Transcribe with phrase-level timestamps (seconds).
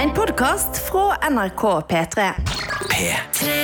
[0.00, 2.24] En podkast fra NRK P3.
[2.90, 3.54] P3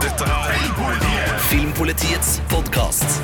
[0.00, 3.18] Dette er Filmpolitiets podkast.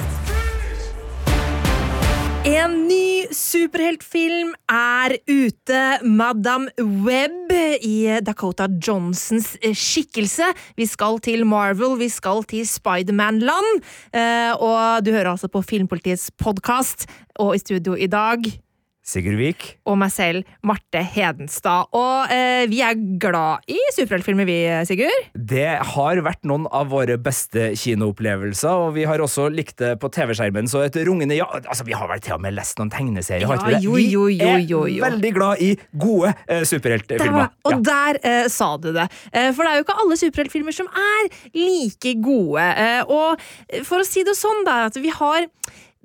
[2.45, 5.81] En ny superheltfilm er ute.
[6.05, 6.69] Madam
[7.07, 10.51] Webb i Dakota Johnsons skikkelse.
[10.77, 13.81] Vi skal til Marvel, vi skal til Spiderman-land.
[14.13, 17.09] Eh, Og du hører altså på Filmpolitiets podkast,
[17.41, 18.45] og i studio i dag
[19.07, 19.65] Sigurd Vik.
[19.87, 21.87] og meg selv, Marte Hedenstad.
[21.95, 24.57] Og eh, vi er glad i superheltfilmer, vi,
[24.89, 25.29] Sigurd.
[25.39, 30.11] Det har vært noen av våre beste kinoopplevelser, og vi har også likt det på
[30.11, 33.47] TV-skjermen, så et rungende ja Altså, vi har vel til og med lest noen tegneserier,
[33.47, 37.49] har Ja, vi jo, jo, jo, jo, er veldig glad i gode eh, superheltfilmer.
[37.65, 37.81] og Ja.
[37.87, 39.07] der eh, sa du det.
[39.33, 42.67] Eh, for det er jo ikke alle superheltfilmer som er like gode.
[42.67, 43.41] Eh, og
[43.87, 45.47] for å si det sånn, da, at vi har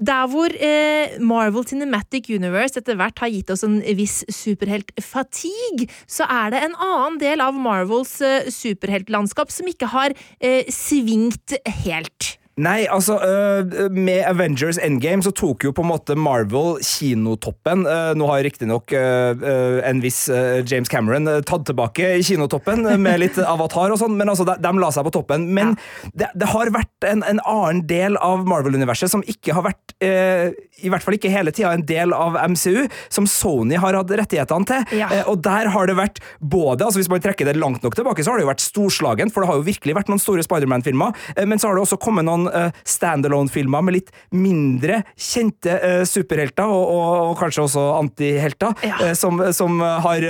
[0.02, 6.26] der hvor eh, Marvel Cinematic Universe etter hvert har gitt oss en viss superheltfatigue, så
[6.26, 12.36] er det en annen del av Marvels eh, superheltlandskap som ikke har eh, svingt helt.
[12.62, 17.86] Nei, altså, øh, med Avengers Endgame så tok jo på en måte Marvel kinotoppen.
[17.88, 23.40] Uh, nå har riktignok uh, en viss øh, James Cameron tatt tilbake kinotoppen med litt
[23.54, 25.48] avatar og sånn, men altså, de, de la seg på toppen.
[25.56, 25.76] Men
[26.14, 30.90] det, det har vært en, en annen del av Marvel-universet som ikke har vært, i
[30.90, 34.98] hvert fall ikke hele tida, en del av MCU, som Sony har hatt rettighetene til.
[35.02, 35.10] Ja.
[35.14, 38.24] Eh, og der har det vært både, altså hvis man trekker det langt nok tilbake,
[38.24, 41.16] så har det jo vært storslagen, for det har jo virkelig vært noen store Spiderman-filmer,
[41.36, 46.04] eh, men så har det også kommet noen eh, standalone-filmer med litt mindre kjente eh,
[46.08, 48.98] superhelter, og, og, og kanskje også antihelter, Ja.
[49.08, 50.24] eh, som, som har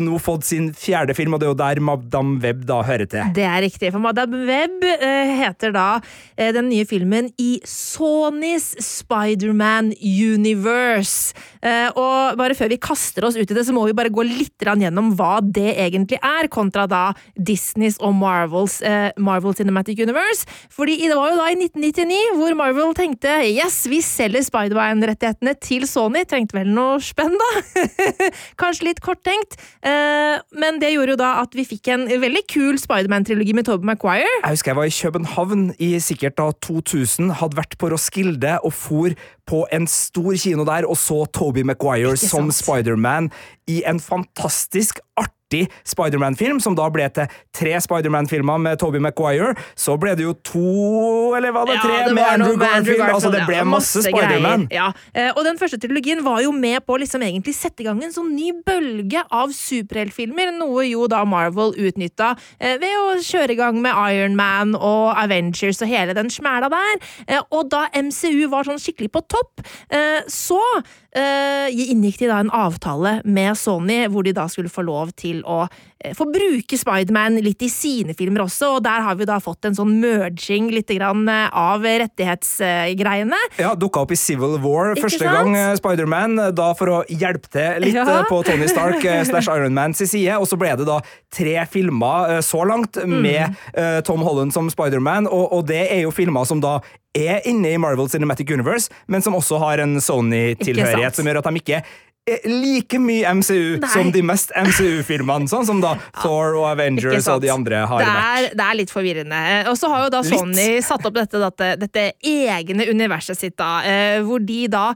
[0.00, 3.32] nå fått sin fjerde film, og det er jo der Madame Web da hører til.
[3.36, 5.88] Det er riktig, for Madame Webb eh, heter da
[6.36, 11.34] den nye filmen i Sonys Spiderman Universe.
[11.96, 14.52] Og bare før vi kaster oss ut i det, så må vi bare gå litt
[14.64, 17.02] gjennom hva det egentlig er, kontra da
[17.36, 18.78] Disneys og Marvels
[19.20, 20.46] Marvel Cinematic Universe.
[20.72, 25.86] Fordi det var jo da i 1999 hvor Marvel tenkte yes, vi selger Spiderman-rettighetene til
[25.88, 26.24] Sony.
[26.28, 27.50] Trengte vel noe spenn, da?
[28.60, 32.80] Kanskje litt korttenkt, eh, men det gjorde jo da at vi fikk en veldig kul
[32.80, 34.30] Spiderman-trilogi med Tobey Maguire.
[34.42, 38.74] Jeg husker jeg var i København i sikkert da 2000, hadde vært på Roskilde og
[38.74, 39.14] for
[39.44, 42.48] på en stor kino der og så Toby Maguire som?
[42.54, 43.30] Spiderman
[43.68, 45.43] i en fantastisk artig
[45.86, 49.54] Spiderman-film, som da ble til tre Spiderman-filmer med Toby Maguire.
[49.78, 50.64] Så ble det jo to,
[51.38, 53.14] eller var det Ja, tre, det med var med Andrew Garfield.
[53.14, 54.66] Altså, det ble ja, masse, Spiderman.
[54.68, 54.88] greier, Ja.
[55.14, 58.02] Eh, Og den første trilogien var jo med på å liksom egentlig sette i gang
[58.02, 63.54] en sånn ny bølge av superheltfilmer, noe jo da Marvel utnytta eh, ved å kjøre
[63.54, 67.02] i gang med Iron Man og Avengers og hele den smæla der.
[67.28, 69.60] Eh, Og da MCU var sånn skikkelig på topp,
[70.30, 70.58] så
[71.94, 75.64] inngikk de da en avtale med Sony, hvor de da skulle få lov til å
[76.02, 79.68] eh, få bruke Spiderman litt i sine filmer også, og der har vi da fått
[79.68, 83.38] en sånn merging litt grann eh, av rettighetsgreiene.
[83.60, 85.36] Ja, Dukka opp i Civil War Ikke første sant?
[85.36, 88.22] gang, eh, Spiderman, da for å hjelpe til litt Ja.
[88.28, 91.00] på Tony Stark slash Iron Man sin side, og så ble det da
[91.34, 93.20] tre filmer så langt Mm.
[93.22, 94.02] med mm.
[94.04, 96.80] Tom Holland som Spiderman, og, og det er jo filmer som da
[97.14, 101.48] er inne i Marvel Cinematic Universe, men som også har en Sony-tilhørighet, som gjør at
[101.48, 101.82] de ikke
[102.48, 103.88] like mye MCU Nei.
[103.92, 105.92] som de mest MCU-filmene, sånn som da
[106.22, 108.24] Thor og Avengers og de andre har det vært.
[108.24, 109.40] er, det er litt forvirrende.
[109.68, 110.32] Og så har jo da Litt.
[110.32, 114.86] Sony satt opp dette, dette, dette egne universet sitt, da, eh, hvor de da,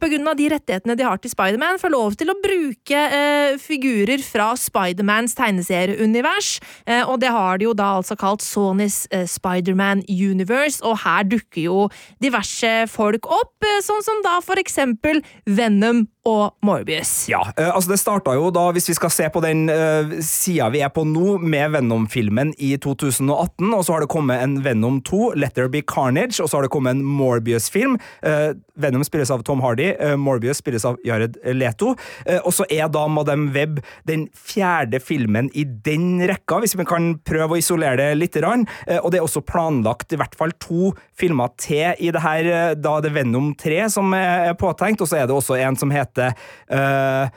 [0.00, 3.58] på grunn av de rettighetene de har til Spiderman, får lov til å bruke eh,
[3.60, 6.54] figurer fra Spidermans tegneserieunivers.
[6.88, 11.28] Eh, og det har de jo da altså kalt Sonys eh, Spiderman Universe, og her
[11.28, 11.88] dukker jo
[12.24, 17.12] diverse folk opp, eh, sånn som da for eksempel Venom og Morbius.
[17.30, 20.68] Ja, eh, altså det starta jo da, hvis vi skal se på den uh, sida
[20.74, 25.00] vi er på nå, med Venom-filmen i 2018, og så har det kommet en Venom
[25.06, 27.98] 2, Let There Be Carnage, og så har det kommet en Morbius-film.
[28.24, 31.94] Uh, Venom spilles av Tom Hardy, uh, Morbius spilles av Jared Leto,
[32.28, 33.78] Uh, og så er da Madame Web
[34.08, 38.36] den fjerde filmen i den rekka, hvis vi kan prøve å isolere det litt.
[38.38, 42.46] Eh, og det er også planlagt i hvert fall to filmer til i det her,
[42.46, 45.58] eh, da er det Venom 3 som er er påtenkt, og så er det også
[45.58, 47.30] en som heter eh,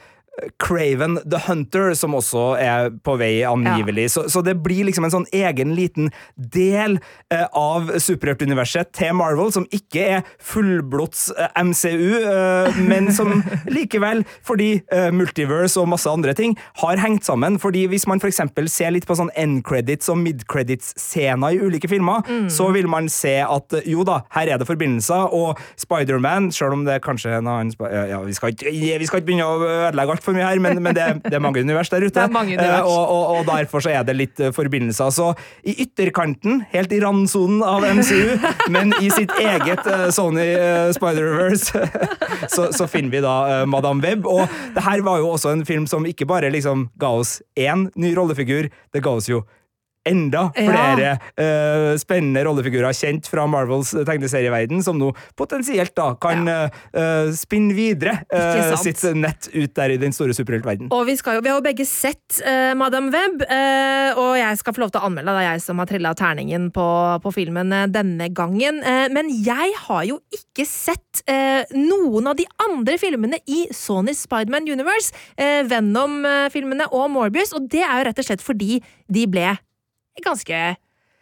[0.58, 4.08] Craven the Hunter, som også er på vei, angivelig.
[4.14, 6.98] Så, så det blir liksom en sånn egen liten del
[7.34, 13.44] eh, av superheltuniverset til Marvel, som ikke er fullblods eh, MCU, eh, men som
[13.76, 17.60] likevel, fordi eh, multiverse og masse andre ting har hengt sammen.
[17.60, 18.42] fordi hvis man f.eks.
[18.72, 23.78] ser litt på sånn end-credits og mid-credits-scener i ulike filmer, så vil man se at
[23.78, 27.52] eh, jo da, her er det forbindelser, og Spiderman, selv om det er kanskje en
[27.52, 30.46] annen ja, ja, vi, skal ikke, vi skal ikke begynne å ødelegge alt altfor mye
[30.46, 32.28] her, men, men det, det, er mange univers der ute.
[32.32, 32.80] Mange univers.
[32.80, 35.10] Eh, og, og, og, derfor så er det litt uh, forbindelser.
[35.10, 35.32] Så
[35.66, 38.38] i ytterkanten, helt i randsonen av MCU,
[38.76, 40.46] men i sitt eget uh, Sony
[40.96, 41.88] Spider-Verse,
[42.54, 44.28] så, så, finner vi da Madame Web.
[44.30, 44.46] Og
[44.76, 48.14] det her var jo også en film som ikke bare liksom ga oss én ny
[48.18, 49.42] rollefigur, det ga oss jo
[50.08, 51.16] enda flere ja.
[51.38, 56.58] uh, spennende rollefigurer kjent fra Marvels tegneserieverden, som nå potensielt da kan ja.
[56.96, 60.90] uh, spinne videre uh, sitt nett ut der i den store superheltverden.
[60.94, 62.42] Og vi, skal jo, vi har jo begge sett
[62.78, 63.44] Madame Web,
[64.20, 65.34] og jeg skal få lov til å anmelde.
[65.36, 66.88] Det jeg som har trilla terningen på,
[67.24, 68.80] på, filmen denne gangen.
[69.14, 71.24] men jeg har jo ikke sett
[71.76, 75.14] noen av de andre filmene i Sony Spiderman Universe,
[75.72, 78.80] Venom-filmene og Morbius, og det er jo rett og slett fordi
[79.12, 79.52] de ble
[80.24, 80.62] ganske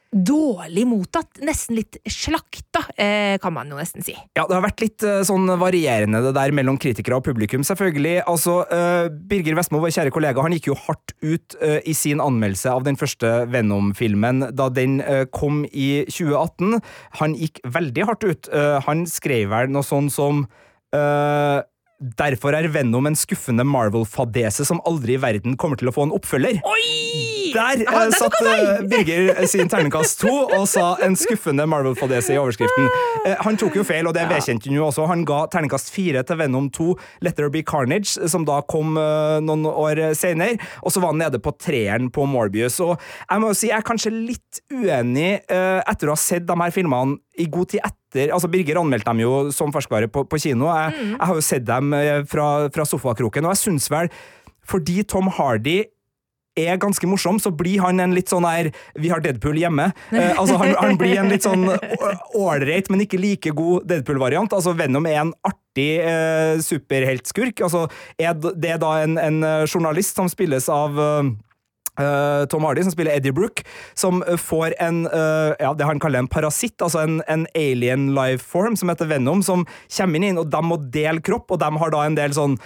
[0.10, 1.38] dårlig mottatt.
[1.46, 4.16] Nesten litt slakta, eh, kan man jo nesten si.
[4.34, 8.24] Ja, det har vært litt eh, sånn varierende det der mellom kritikere og publikum, selvfølgelig.
[8.30, 12.72] Altså, uh, Birger Vestmo, vår kjære kollega, han gikk jo hardt ut i sin anmeldelse
[12.72, 15.00] av den første Venom-filmen da den
[15.36, 16.80] kom i 2018.
[17.20, 18.50] Han gikk veldig hardt ut.
[18.86, 20.46] han skrev vel noe sånn som
[20.94, 26.16] Derfor er Venom en skuffende Marvel-fadese som aldri i verden kommer til å få en
[26.16, 26.64] oppfølger.
[26.64, 27.39] Oi!
[27.54, 32.90] Der uh, satt uh, Birger sin terningkast to og sa en skuffende Marvel-fadese i overskriften.
[33.26, 35.08] Uh, han tok jo feil, og det vedkjente han jo også.
[35.12, 36.90] Han ga terningkast fire til Venom 2,
[37.26, 40.60] Let There Be Carnage, som da kom noen år senere.
[40.84, 42.80] Og så var han nede på treeren på Morbius.
[42.86, 46.58] Og jeg må jo si jeg er kanskje litt uenig etter å ha sett de
[46.58, 50.42] her filmene i god tid etter altså Birger anmeldte dem jo som ferskvare på, på
[50.42, 50.70] kino.
[50.72, 51.14] Jeg, mm.
[51.14, 54.12] jeg, har jo sett dem eh, fra, fra sofakroken, og jeg syns vel
[54.70, 55.80] fordi Tom Hardy
[56.58, 59.90] er ganske morsom, så blir han en litt sånn der Vi har Deadpool hjemme.
[60.12, 61.68] Eh, altså han, han, blir en litt sånn
[62.38, 64.54] ålreit, men ikke like god Deadpool-variant.
[64.56, 67.64] Altså Venom er en artig eh, superheltskurk.
[67.66, 67.86] Altså,
[68.20, 71.30] er det da en, en journalist som spilles av Uh,
[72.50, 73.66] Tom Hardy, som spiller Eddie Brooke,
[73.98, 78.10] som uh, får en uh, ja, det han kaller en parasitt, altså en, en, alien
[78.16, 79.66] life form som heter Venom, som
[79.96, 82.58] kommer inn, og de må dele kropp, og de har da en del sånn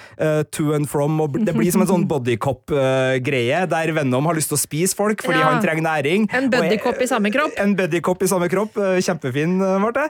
[0.54, 4.58] to and from, og det blir som en sånn bodycop-greie, der Venom har lyst til
[4.58, 5.50] å spise folk fordi ja.
[5.50, 6.28] han trenger næring.
[6.36, 7.56] En buddycop i samme kropp.
[7.62, 8.78] En buddycop i samme kropp.
[9.04, 10.08] Kjempefin, Marte.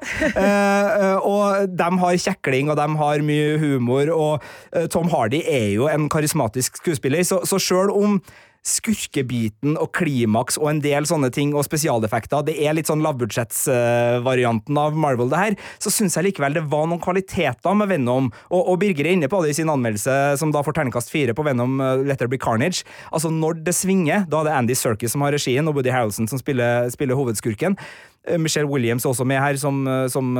[1.23, 6.09] og de har kjekling, og de har mye humor, og Tom Hardy er jo en
[6.11, 8.19] karismatisk skuespiller, så, så sjøl om
[8.63, 12.45] skurkebiten og klimaks og en del sånne ting og spesialeffekter.
[12.47, 15.57] Det er litt sånn lavbudsjettsvarianten av Marvel, det her.
[15.83, 19.29] Så syns jeg likevel det var noen kvaliteter med Venom, og, og Birger er inne
[19.31, 22.31] på det i sin anmeldelse, som da får terningkast fire på Venom Letter Let There
[22.31, 22.87] Be Carnage.
[23.11, 26.29] Altså, når det svinger, da er det Andy Serkis som har regien, og Woody Harrelson
[26.31, 27.75] som spiller, spiller hovedskurken.
[28.23, 30.31] Uh, Michelle Williams er også med her som, uh, som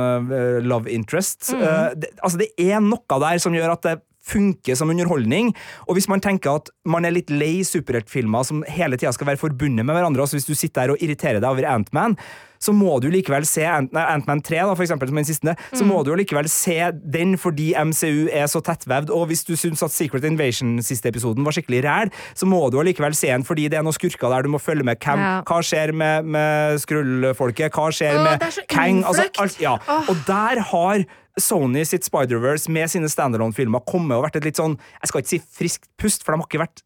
[0.64, 1.52] love interest.
[1.52, 2.00] Mm.
[2.00, 5.52] Det, altså, det er noe der som gjør at det funker som underholdning.
[5.88, 9.40] Og hvis man tenker at man er litt lei superheltfilmer som hele tida skal være
[9.40, 12.18] forbundet med hverandre, altså hvis du sitter der og irriterer deg over Antman,
[12.64, 15.78] så må du likevel se Antman 3, da, for eksempel, som den siste, mm.
[15.78, 19.12] så må du jo likevel se den fordi MCU er så tettvevd.
[19.14, 22.80] Og hvis du syns at Secret Invasion siste episoden var skikkelig ræl, så må du
[22.84, 25.00] likevel se den fordi det er noen skurker der du må følge med.
[25.00, 25.34] Hvem, ja.
[25.48, 27.74] Hva skjer med, med skrullfolket?
[27.74, 29.04] Hva skjer Åh, med Kang?
[29.04, 29.76] Altså, alt, ja.
[30.08, 31.04] Og der har
[31.40, 35.32] Sony sitt Spider-Verse med sine standalone-filmer kommet og vært et litt sånn Jeg skal ikke
[35.32, 36.84] si friskt pust, for de har ikke vært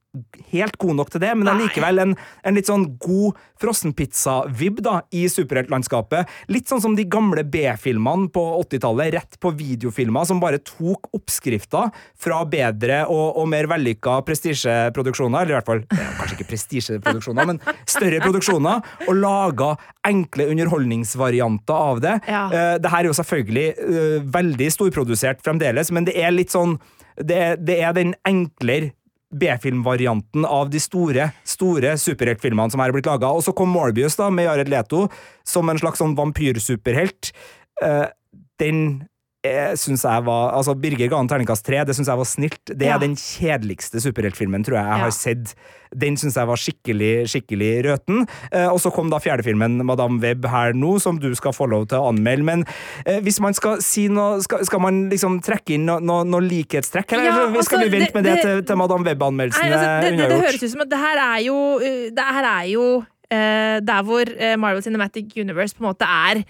[0.53, 2.15] helt god nok til det, men det er likevel en,
[2.47, 6.31] en litt sånn god frossenpizza-vibb da, i superheltlandskapet.
[6.53, 11.93] Litt sånn som de gamle B-filmene på 80-tallet, rett på videofilmer, som bare tok oppskrifter
[12.19, 17.63] fra bedre og, og mer vellykka prestisjeproduksjoner, eller i hvert fall kanskje ikke prestisjeproduksjoner, men
[17.85, 19.75] større produksjoner, og laga
[20.09, 22.19] enkle underholdningsvarianter av det.
[22.31, 22.47] Ja.
[22.49, 26.79] Uh, det her er jo selvfølgelig uh, veldig storprodusert fremdeles, men det er litt sånn
[27.19, 28.93] det, det er den enklere
[29.29, 33.31] B-filmvarianten av de store store superheltfilmene som her er blitt laga.
[33.35, 35.07] Og så kom Morbius da, med Jared Leto
[35.47, 37.33] som en slags sånn vampyrsuperhelt.
[37.83, 38.09] Uh,
[38.63, 39.05] den
[39.49, 41.81] Eh, synes jeg var Altså, Birger ga han terningkast tre.
[41.87, 42.63] Det syns jeg var snilt.
[42.69, 42.97] Det ja.
[42.97, 45.05] er den kjedeligste superheltfilmen tror jeg jeg ja.
[45.05, 45.55] har sett.
[45.89, 48.27] Den syns jeg var skikkelig skikkelig røten.
[48.53, 51.89] Eh, og så kom da fjerdefilmen Madame Web her nå, som du skal få lov
[51.89, 52.47] til å anmelde.
[52.49, 52.65] Men
[53.05, 56.45] eh, hvis man skal si noe Skal, skal man liksom trekke inn noe, noe, noe
[56.45, 59.89] likhetstrekk, eller ja, altså, skal vi vente med det, det til, til, Madame Web-anmeldelsen altså,
[60.05, 61.57] det, det, det, høres ut som at det her er jo
[62.15, 64.31] Det her er jo uh, der hvor
[64.63, 66.45] Marvel Cinematic Universe på en måte er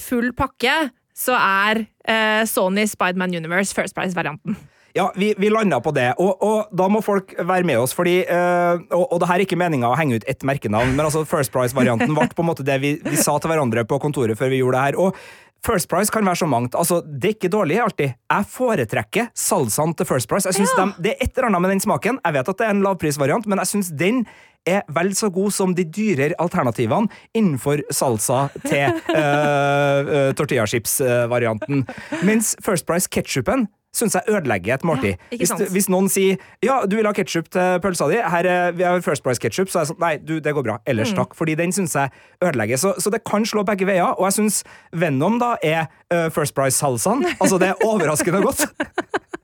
[0.00, 0.78] full pakke
[1.20, 4.56] så er eh, Sony Spiderman Universe First Price-varianten.
[4.96, 8.24] Ja, vi, vi landa på det, og, og, da må folk være med oss, fordi
[8.24, 11.22] øh, og, og, det her er ikke meninga å henge ut ett merkenavn, men altså
[11.28, 14.50] First Price-varianten ble på en måte det vi, vi, sa til hverandre på kontoret før
[14.50, 14.98] vi gjorde det her.
[14.98, 15.14] Og
[15.62, 16.74] First Price kan være så mangt.
[16.74, 18.14] Altså, Det er ikke dårlig alltid.
[18.32, 20.48] Jeg foretrekker salsaen til First Price.
[20.48, 20.86] Jeg synes Ja.
[20.86, 22.18] de, det er et eller annet med den smaken.
[22.24, 24.24] Jeg vet at det er en lavprisvariant, men jeg syns den
[24.68, 31.86] er vel så god som de dyrere alternativene innenfor salsa til uh, tortillachips-varianten.
[32.26, 35.16] Mens First Price ketsjupen syns jeg ødelegger et måltid.
[35.32, 38.76] Ja, hvis, hvis noen sier ja, du vil ha ketsjup til pølsa di, her er,
[38.76, 40.78] vi har First Price-ketsjup, så er jeg sånn nei, du, det går bra.
[40.88, 41.34] Ellers takk.
[41.38, 42.12] Fordi den syns jeg
[42.44, 42.80] ødelegger.
[42.80, 44.62] Så, så det kan slå begge veier, og jeg syns
[44.94, 47.26] Venom da er uh, First Price-salsaen.
[47.38, 48.68] Altså, det er overraskende godt.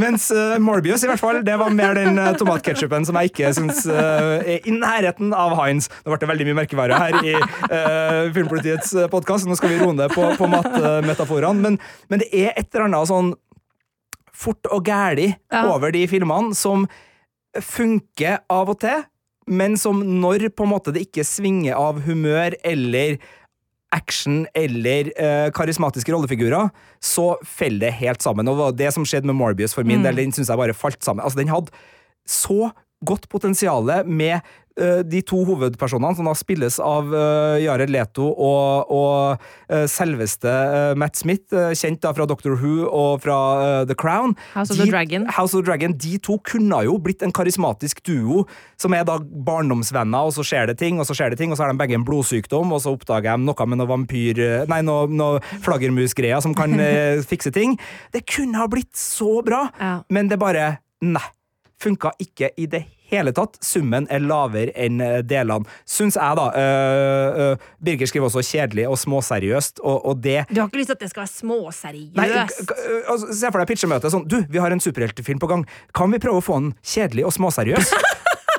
[0.00, 3.52] Mens uh, Morbius i hvert fall, det var mer den uh, tomatketchupen som jeg ikke
[3.56, 5.88] syns uh, er i nærheten av Heinz.
[6.02, 9.96] Nå ble det veldig mye merkevare her i uh, Filmpolitiets podkast, nå skal vi roe
[9.96, 11.60] ned på, på matmetaforene.
[11.64, 11.78] Men,
[12.12, 13.32] men det er et eller annet sånn
[14.42, 15.66] fort og gæli Ja.
[15.70, 16.86] over de filmene som
[17.60, 19.04] funker av og til,
[19.52, 23.18] men som når på en måte det ikke svinger av humør eller
[23.92, 26.70] action eller eh, karismatiske rollefigurer,
[27.02, 28.48] så faller det helt sammen.
[28.48, 30.04] Og det som skjedde med Morbius for min Mm.
[30.08, 31.22] del, den syns jeg bare falt sammen.
[31.24, 31.70] Altså, den hadde
[32.26, 32.70] så
[33.04, 34.40] godt potensial med
[35.04, 40.94] de to hovedpersonene, som da spilles av uh, Jared Leto og, og uh, selveste uh,
[40.98, 44.32] Matt Smith, eh, kjent da fra Doctor Who og fra eh, The Crown.
[44.54, 45.26] House of de, the Dragon.
[45.36, 48.46] House of the Dragon, De to kunne jo blitt en karismatisk duo,
[48.80, 51.58] som er da barndomsvenner, og så skjer det ting, og så skjer det ting, og
[51.60, 54.40] så har de begge en blodsykdom, og så oppdager de noe med noe vampyr...
[54.70, 57.76] Nei, noe, noe flaggermusgreier som kan eh, fikse ting.
[58.14, 59.94] Det kunne ha blitt så bra, Ja.
[60.12, 61.24] men det bare Nei.
[61.82, 63.58] Funka ikke i det hele tatt.
[63.62, 65.68] Summen er lavere enn eh, delene.
[65.88, 66.46] Syns jeg, da.
[66.56, 70.92] Uh, uh, Birger skriver også kjedelig og småseriøst, og, og det Du har ikke lyst
[70.92, 72.16] til at det skal være småseriøst?
[72.16, 72.28] Nei,
[73.08, 75.64] altså, Se for deg pitchemøte sånn Du, vi har en superheltefilm på gang.
[75.96, 77.92] Kan vi prøve å få den kjedelig og småseriøs?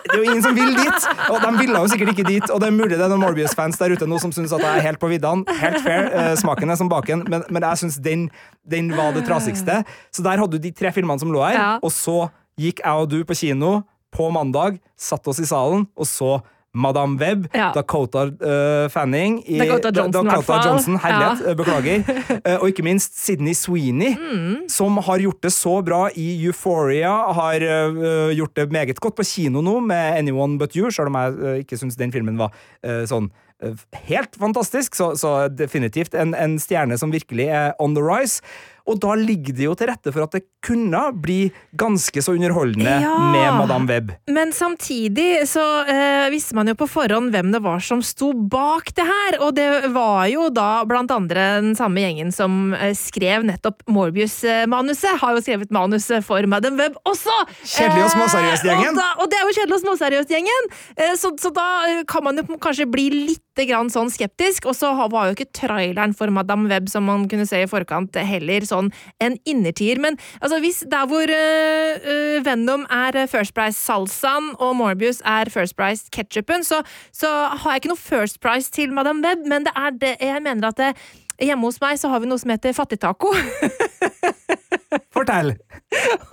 [0.03, 1.05] Det er jo ingen som vil dit!
[1.31, 2.43] Og de ville jo sikkert ikke dit.
[2.53, 4.81] Og det er mulig det er noen Morbius-fans der ute nå som syns at jeg
[4.81, 5.55] er helt på viddene.
[5.57, 6.05] Helt fair.
[6.37, 8.27] smaken er som baken, men, men jeg syns den,
[8.69, 9.79] den var det trasigste.
[10.13, 11.71] Så der hadde du de tre filmene som lå her, Ja.
[11.81, 12.27] og så
[12.59, 13.79] gikk jeg og du på kino
[14.13, 16.41] på mandag, satt oss i salen, og så
[16.75, 17.67] Madame Webb, Ja.
[17.75, 20.55] Dakota uh, Fanning i, Dakota Johnson, Dakota.
[20.65, 21.51] Johnson, herlighet, Ja.
[21.51, 21.99] eh, beklager.
[22.47, 24.63] Uh, og ikke minst Sydney Sweeney, Mm.
[24.73, 27.11] som har gjort det så bra i Euphoria.
[27.37, 31.19] Har uh, gjort det meget godt på kino nå med Anyone But You, selv om
[31.21, 32.49] jeg eh, ikke syns den filmen var
[32.83, 33.29] eh, sånn
[33.61, 33.77] eh,
[34.09, 34.95] helt fantastisk.
[34.97, 38.41] Så, så definitivt en, en stjerne som virkelig er on the rise.
[38.89, 41.45] Og da ligger det jo til rette for at det kunne bli
[41.79, 43.13] ganske så underholdende Ja.
[43.31, 44.11] med Madame Webb.
[44.27, 48.91] Men samtidig så eh, visste man jo på forhånd hvem det var som sto bak
[48.97, 53.45] det her, og det var jo da blant andre den samme gjengen som eh, skrev
[53.47, 55.15] nettopp Morbius-manuset.
[55.21, 57.33] Har jo skrevet manuset for Madame Webb også!
[57.63, 58.97] Kjedelig og småseriøst gjengen.
[58.99, 60.69] Eh, og, og det er jo kjedelig og småseriøst gjengen!
[60.97, 61.67] Eh, så, så da
[62.09, 66.15] kan man jo kanskje bli litt grann sånn skeptisk, og så var jo ikke traileren
[66.17, 68.91] for Madame Web som man kunne se i forkant heller sånn
[69.23, 70.01] en innertier.
[70.01, 75.51] Men altså, hvis der hvor uh, Venom er eh, First Price salsaen og Morbius er
[75.53, 76.81] First Price ketchupen, så,
[77.13, 80.43] så har jeg ikke noe First Price til Madame Web, men det er det jeg
[80.43, 80.93] mener at det,
[81.41, 83.31] Hjemme hos meg så har vi noe som heter fattigtaco.
[85.13, 85.53] Fortell!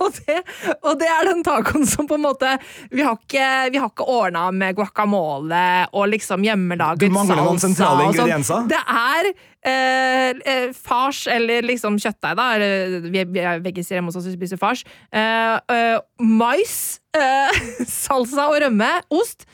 [0.01, 0.35] Og det,
[0.81, 2.49] og det er den tacoen som på en måte
[2.89, 5.61] Vi har ikke, vi har ikke ordna med guacamole
[5.93, 8.15] og liksom hjemmelaget Du mangler noen sentrale sånn.
[8.15, 8.65] ingredienser.
[8.71, 12.47] Det er eh, eh, fars, eller liksom kjøttdeig, da.
[13.13, 14.81] Vi er veggiser hjemme hos oss, vi spiser fars.
[15.13, 16.75] Eh, eh, mais,
[17.17, 17.61] eh,
[18.01, 19.45] salsa og rømme, ost.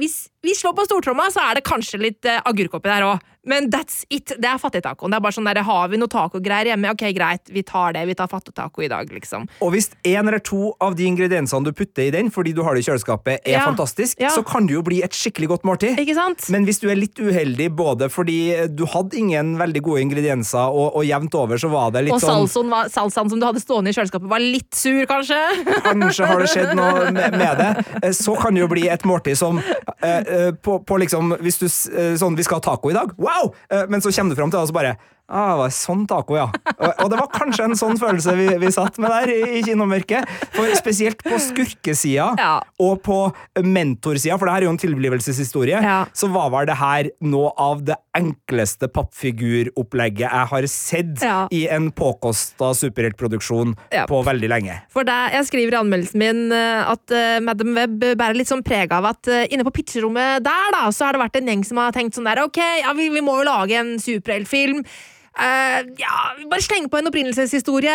[0.00, 3.30] Hvis vi slår på stortromma, så er det kanskje litt eh, agurk oppi der òg.
[3.46, 4.32] Men that's it.
[4.38, 5.10] Det er fattigtacoen.
[5.12, 6.90] Det er bare sånn der, Har vi noe tacogreier hjemme?
[6.94, 8.04] Ok, greit, vi tar det.
[8.08, 9.46] Vi tar fattigtaco i dag, liksom.
[9.60, 12.74] Og hvis en eller to av de ingrediensene du putter i den fordi du har
[12.74, 13.64] det i kjøleskapet, er Ja.
[13.66, 14.30] fantastisk, Ja.
[14.30, 15.98] så kan det jo bli et skikkelig godt måltid.
[15.98, 16.48] Ikke sant?
[16.50, 20.96] Men hvis du er litt uheldig både fordi du hadde ingen veldig gode ingredienser, og,
[20.96, 23.90] og jevnt over så var det litt og sånn Og salsaen som du hadde stående
[23.90, 25.38] i kjøleskapet, var litt sur, kanskje?
[25.84, 27.70] Kanskje har det skjedd noe med, med det.
[28.02, 31.58] Eh, Så kan det jo bli et måltid som eh, eh, på, på liksom Hvis
[31.60, 33.12] du eh, sånn Vi skal ha taco i dag.
[33.18, 33.33] Wow!
[33.70, 36.02] Eh, Men så kommer du fram til det, og så bare Ah, det var sånn
[36.06, 36.46] taco, ja.
[36.74, 40.28] Og, det var kanskje en sånn følelse vi, vi satt med der i, i kinomørket.
[40.52, 42.50] For spesielt på skurkesida Ja.
[42.84, 43.16] og på
[43.64, 46.02] mentorsida, for det her er jo en tilblivelseshistorie, Ja.
[46.12, 51.48] så var vel det her noe av det enkleste pappfiguropplegget jeg har sett Ja.
[51.50, 53.74] i en påkosta superheltproduksjon
[54.08, 54.76] på veldig lenge.
[54.92, 58.62] For det, jeg skriver i anmeldelsen min eh, at uh, Madam Web bærer litt sånn
[58.66, 61.64] preg av at uh, inne på pitcherommet der, da, så har det vært en gjeng
[61.64, 64.84] som har tenkt sånn der Ok, ja, vi, vi må jo lage en superheltfilm.
[65.34, 67.94] Eh, ja, bare slenge på en opprinnelseshistorie.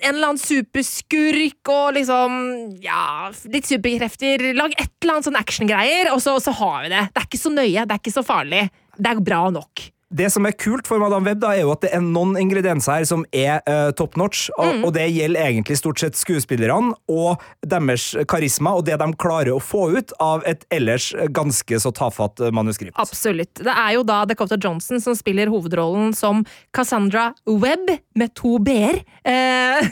[0.00, 2.38] En eller annen superskurk og liksom
[2.80, 4.46] Ja, litt superkrefter.
[4.56, 7.06] Lag et eller annet sånn actiongreier, og så, så har vi det.
[7.12, 8.66] Det er ikke så nøye, det er ikke så farlig.
[8.96, 9.90] Det er bra nok.
[10.10, 12.98] Det som er kult for Madame Web, da, er jo at det er noen ingredienser
[12.98, 17.42] her som er uh, top notch, og, og det gjelder egentlig stort sett skuespillerne og
[17.62, 22.42] deres karisma og det de klarer å få ut av et ellers ganske så tafatt
[22.42, 22.96] eh, manuskript.
[23.00, 23.62] Absolutt.
[23.62, 26.42] Det er jo da Dakota Johnson som spiller hovedrollen som
[26.76, 29.00] Cassandra Webb, med to b-er.
[29.22, 29.84] Eh,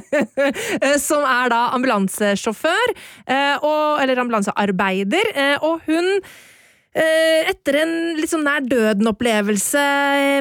[1.08, 2.94] som er da ambulansesjåfør,
[3.26, 6.22] eh, og, eller ambulansearbeider, eh, og hun
[6.90, 9.82] etter en litt sånn nær døden-opplevelse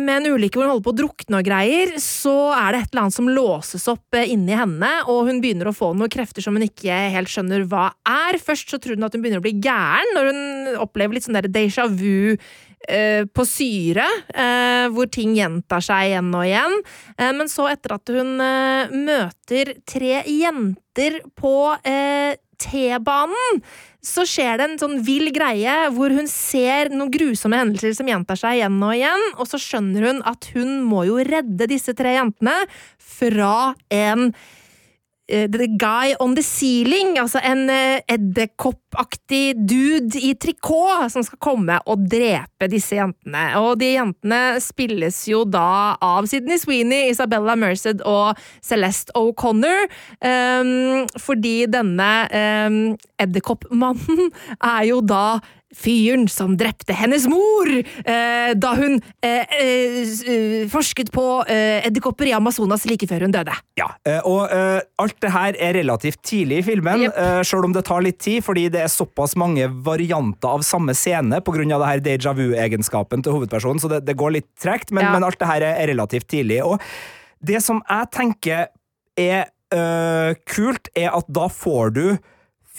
[0.02, 2.94] med en ulykke hvor hun holder på å drukne og greier, så er det et
[2.94, 6.42] eller annet som låses opp eh, inni henne, og hun begynner å få noen krefter
[6.46, 8.40] som hun ikke helt skjønner hva er.
[8.42, 11.38] Først så tror hun at hun begynner å bli gæren når hun opplever litt sånn
[11.50, 12.40] déjà vu
[12.88, 14.06] eh, på syre,
[14.94, 16.76] hvor ting gjentar seg igjen og igjen.
[17.38, 18.40] men så, etter at hun
[19.06, 21.54] møter tre jenter på
[22.60, 23.62] T-banen,
[24.04, 28.40] så skjer det en sånn vill greie hvor hun ser noen grusomme hendelser som gjentar
[28.40, 32.16] seg igjen og igjen, og så skjønner hun at hun må jo redde disse tre
[32.16, 32.56] jentene
[33.20, 34.32] fra en
[35.30, 38.02] Eh, the Guy on the Ceiling, altså en uh,
[38.90, 43.58] edderkoppaktig dude i trikot som skal komme og drepe disse jentene.
[43.60, 49.88] Og de jentene spilles jo da av Sydney Sweeney, Isabella Merced og Celeste O'Connor,
[50.24, 52.12] um, fordi denne
[52.68, 52.82] um,
[53.20, 54.32] edderkoppmannen
[54.62, 55.40] er jo da
[55.76, 62.34] fyren som drepte hennes mor eh, da hun eh, eh, forsket på eh, edderkopper i
[62.34, 63.54] Amazonas like før hun døde.
[63.78, 67.46] Ja, eh, og eh, alt det her er relativt tidlig i filmen, Yep.
[67.48, 71.42] sjøl om det tar litt tid, fordi det er såpass mange varianter av samme scene
[71.46, 71.64] pga.
[71.68, 75.14] det her déjà vu-egenskapen til hovedpersonen, så det, det går litt tregt, men, Ja.
[75.14, 76.64] men alt det her er, er relativt tidlig.
[76.64, 76.80] Og
[77.44, 78.68] det som jeg tenker
[79.18, 82.18] er øh, kult, er at da får du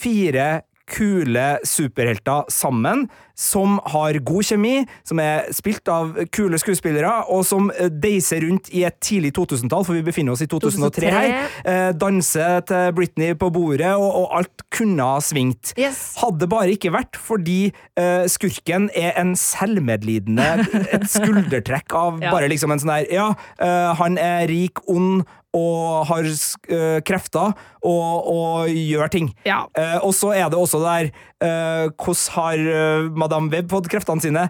[0.00, 3.08] fire kule superhelter sammen,
[3.40, 4.74] som har god kjemi,
[5.08, 9.86] som er spilt av kule skuespillere, og som eh, deiser rundt i et tidlig 2000-tall,
[9.88, 11.32] for vi befinner oss i 2003 her.
[11.64, 15.72] Eh, danser til Britney på bordet, og, og alt kunne ha svingt.
[15.80, 16.02] Yes.
[16.20, 20.46] Hadde bare ikke vært fordi eh, skurken er en selvmedlidende
[20.90, 22.32] Et skuldertrekk av Ja.
[22.34, 23.26] bare liksom en sånn der Ja,
[23.62, 25.22] eh, han er rik, ond
[25.56, 29.30] og har uh, krefter og, og gjør ting.
[29.46, 29.64] Ja.
[29.74, 31.08] Uh, og så er det også det der
[31.40, 34.48] eh, Hvordan har eh, Madame Webb fått kreftene sine?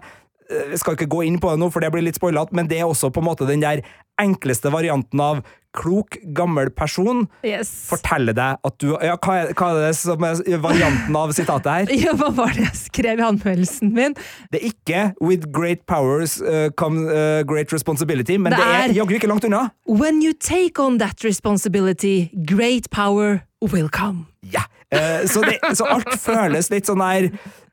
[0.49, 2.67] Eh, Jeg skal ikke gå inn på det nå, for det blir litt spoilete, men
[2.67, 3.81] det er også på en måte den der
[4.19, 5.39] enkleste varianten av
[5.73, 7.69] klok, gammel person Yes.
[7.87, 11.71] forteller deg at du Ja, hva er, hva er det som er varianten av sitatet
[11.71, 11.93] her?
[12.03, 14.13] Ja, hva var det jeg skrev i anmeldelsen min?
[14.51, 18.89] Det er ikke 'with great powers uh, come uh, great responsibility', men Det det, er
[18.89, 19.69] er- jaggu ikke langt unna.
[19.87, 24.25] When you take on that responsibility, great power will come.
[24.43, 24.63] Ja.
[24.91, 27.29] Eh, så, det, så alt føles litt sånn der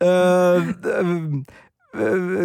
[0.07, 0.69] uh,
[1.03, 1.41] øh,
[1.99, 2.45] øh,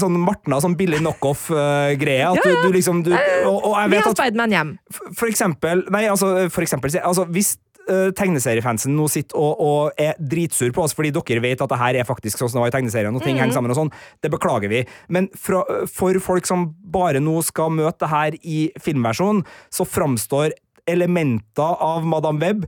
[0.00, 2.24] Sånn Martna, sånn billig knockoff-greie.
[2.24, 2.62] At Ja, ja.
[2.62, 4.72] du, du liksom du, og, og jeg vet at hjem.
[5.12, 7.56] for eksempel Nei, altså, for eksempel altså, Hvis
[7.90, 11.80] uh, tegneseriefansen nå sitter og, og er dritsur på oss fordi dere vet at det
[11.82, 13.92] her er faktisk sånn som det var i tegneserien, og ting henger sammen og sånn,
[14.24, 14.84] det beklager vi.
[15.12, 15.60] Men fra,
[15.92, 22.06] for folk som bare nå skal møte det her i filmversjonen, så framstår elementer av
[22.06, 22.66] Madame Webb,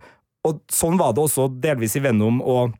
[0.48, 2.74] og sånn var det også delvis i Venom og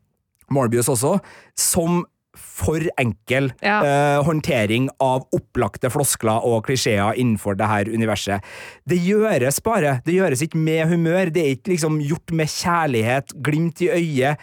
[0.55, 1.19] Morbius også,
[1.59, 2.05] som
[2.39, 3.81] for enkel Ja.
[3.83, 8.43] eh, håndtering av opplagte floskler og klisjeer innenfor det her universet.
[8.87, 10.01] Det gjøres bare.
[10.05, 11.33] Det gjøres ikke med humør.
[11.33, 14.39] Det er ikke liksom gjort med kjærlighet, glimt i øyet.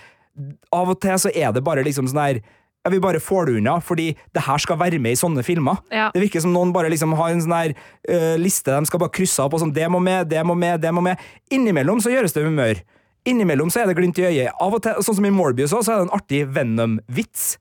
[0.73, 2.41] Av og til så er det bare liksom sånn her
[2.85, 5.79] ja, Vi bare får det unna, fordi det her skal være med i sånne filmer.
[5.89, 6.11] Ja.
[6.13, 9.09] Det virker som noen bare liksom har en sånn her uh, liste de skal bare
[9.15, 11.17] krysse av på sånn Det må med, det må med, det må med.
[11.49, 12.83] Innimellom så gjøres det humør.
[13.25, 14.51] Innimellom så er det glimt i øyet.
[14.61, 17.55] Av og til, sånn som i Morbius også, så er det en artig Venom-vits.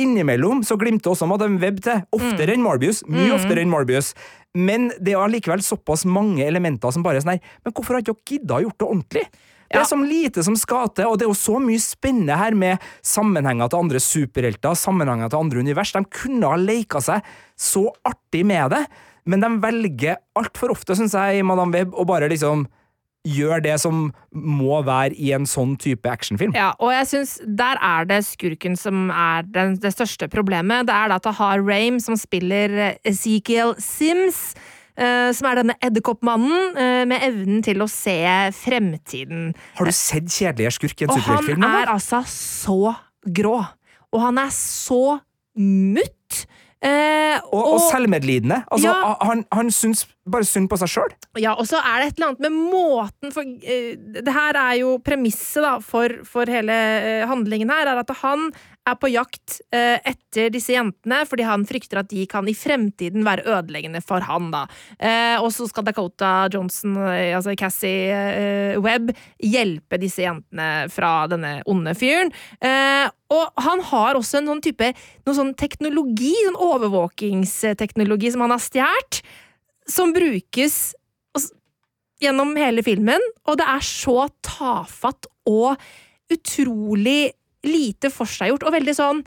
[0.00, 2.02] Innimellom så glimter også Madame Webb til.
[2.16, 3.02] Oftere enn Morbius.
[3.08, 4.12] Mye oftere enn Morbius.
[4.56, 8.02] Men det er allikevel såpass mange elementer som bare er sånn her Men hvorfor har
[8.02, 9.24] ikke dere gidda gjort det ordentlig?
[9.70, 9.82] Det Ja.
[9.82, 12.78] er så lite som skal til, og det er jo så mye spennende her med
[13.06, 15.92] sammenhenger til andre superhelter, sammenhenger til andre univers.
[15.92, 17.22] De kunne ha leika seg
[17.56, 18.88] så artig med det,
[19.26, 22.66] men de velger altfor ofte, syns jeg, i Madame Webb å bare liksom
[23.28, 26.54] gjøre det som må være i en sånn type actionfilm.
[26.56, 30.88] Ja, og jeg synes der er det skurken som er den, det største problemet.
[30.88, 34.50] Det er da at Tahar Rame, som spiller eh, Ezekiel Sims,
[35.00, 38.18] Uh, som er denne edderkoppmannen uh, med evnen til å se
[38.52, 39.54] fremtiden.
[39.78, 42.92] Har du sett Kjedelige skurk i en Og han er altså så
[43.24, 43.62] grå.
[44.10, 45.20] Og han er så
[45.56, 46.19] mutt.
[46.82, 48.62] Eh, Og, og selvmedlidende.
[48.72, 49.14] Altså, Ja.
[49.26, 51.12] han, han syns bare synd på seg sjøl.
[51.40, 54.74] Ja, og så er det et eller annet med måten for uh, Det her er
[54.80, 58.50] jo premisset for, for hele uh, handlingen her, er at han
[58.88, 63.24] er på jakt eh, etter disse jentene fordi han frykter at de kan i fremtiden
[63.26, 64.50] være ødeleggende for han.
[64.54, 64.64] da.
[64.98, 69.12] Eh, og så skal Dakota Johnson, eh, altså Cassie Webb,
[69.42, 72.32] hjelpe disse jentene fra denne onde fyren.
[73.30, 74.88] Og han har også en sånn type
[75.26, 79.20] noen sånn teknologi, sånn overvåkingsteknologi som han har stjålet,
[79.90, 80.80] som brukes
[82.20, 85.80] gjennom hele filmen, og det er så tafatt og
[86.30, 87.32] utrolig
[87.64, 89.22] lite forseggjort, og veldig sånn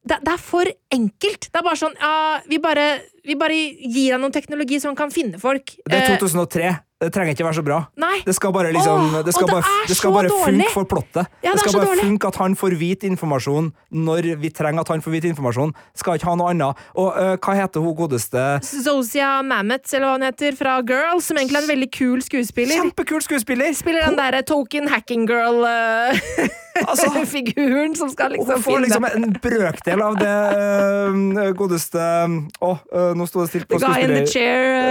[0.00, 0.64] det, det er for
[0.96, 1.50] enkelt.
[1.52, 2.86] Det er bare sånn ja, vi bare,
[3.28, 5.74] vi bare gir deg noen teknologi som kan finne folk.
[5.84, 6.70] Det er Eh, 2003.
[7.00, 7.76] Det trenger ikke være så bra.
[7.96, 8.18] nei.
[8.26, 11.28] Det skal bare liksom Åh, Det skal det bare, det skal bare funke for plottet.
[11.44, 12.04] Ja, det det skal bare dårlig.
[12.04, 15.72] funke at han får vite informasjon når vi trenger at han får vite informasjon.
[15.96, 16.76] Skal ikke ha noe annet.
[17.00, 21.36] Og uh, hva heter hun godeste Zosia Mammoth, eller hva hun heter, fra Girls, som
[21.40, 22.76] egentlig er en veldig kul skuespiller.
[22.84, 23.72] Kjempekul skuespiller!
[23.72, 25.24] Spiller den derre token hacking
[26.84, 32.00] Altså, girl-figuren som skal liksom finne Hun får liksom en brøkdel av det øh, godeste
[32.00, 34.46] Å, øh, nå sto det stilt på The guy in the.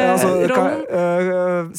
[0.09, 0.29] Altså,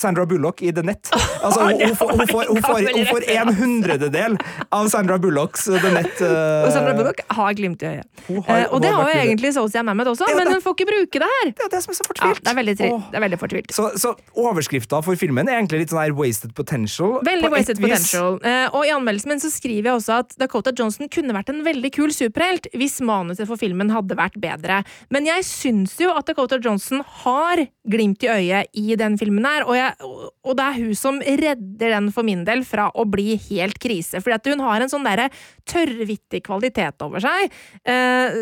[0.00, 1.10] Sandra Bullock i The Net.
[1.40, 4.34] Altså, hun, hun, får- hun, får, hun, får, en hundrededel
[4.76, 6.20] av Sandra Bullocks The Net.
[6.20, 8.06] og Sandra Bullock har glimt i øyet.
[8.28, 11.30] Eh, og det har jo egentlig Sosia Mammoth også, men hun får ikke bruke det
[11.32, 11.52] her!
[11.56, 12.42] Det er det som er så fortvilt.
[12.44, 13.72] det er veldig, det er veldig fortvilt.
[13.74, 17.18] Så, så overskrifta for filmen er egentlig litt sånn her wasted potential.
[17.26, 18.38] Veldig wasted potential.
[18.44, 21.60] Eh, og i anmeldelsen min så skriver jeg også at Dakota Johnson kunne vært en
[21.66, 24.80] veldig kul superhelt hvis manuset for filmen hadde vært bedre.
[25.12, 29.66] Men jeg syns jo at Dakota Johnson har glimt i øyet i den filmen her,
[29.66, 30.10] og, jeg,
[30.46, 34.22] og det er hun som redder den for min del fra å bli helt krise.
[34.22, 35.28] Fordi at hun har en sånn derre
[35.68, 37.50] tørrvittig kvalitet over seg
[37.84, 38.38] eh,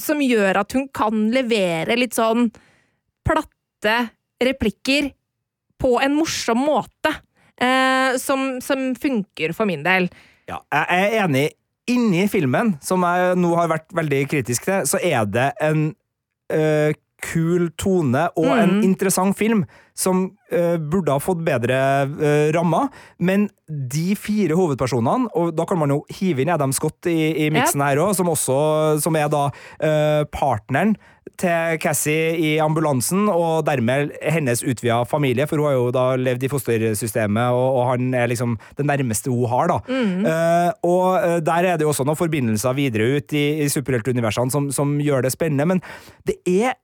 [0.00, 2.50] som gjør at hun kan levere litt sånn
[3.26, 3.96] platte
[4.40, 5.10] replikker
[5.80, 7.12] på en morsom måte.
[7.60, 10.08] Eh, som, som funker for min del.
[10.50, 11.46] Ja, jeg er enig.
[11.90, 15.86] Inni filmen, som jeg nå har vært veldig kritisk til, så er det en
[16.54, 18.82] øh, kul tone og en Mm.
[18.86, 22.86] interessant film som øh, burde ha fått bedre øh, rammer.
[23.18, 27.50] Men de fire hovedpersonene, og da kan man jo hive inn Adam Scott i, i
[27.52, 29.48] miksen her òg, som, også- som er da
[30.32, 30.96] partneren
[31.40, 36.44] til Cassie i ambulansen, og dermed hennes utvida familie, for hun har jo da levd
[36.46, 39.80] i fostersystemet, og, og han er liksom det nærmeste hun har, da.
[39.90, 44.52] Eh, og eh, der er det jo også noen forbindelser videre ut i, i superheltuniversene
[44.52, 45.84] som, som gjør det spennende, men
[46.28, 46.78] det er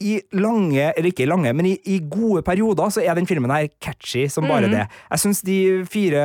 [0.00, 3.68] i lange, eller ikke lange, men i, i gode perioder så er den filmen her
[3.84, 4.72] catchy som bare mm.
[4.72, 4.86] det.
[5.10, 5.58] Jeg syns de
[5.92, 6.22] fire